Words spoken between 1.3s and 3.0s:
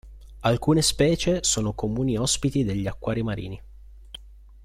sono comuni ospiti degli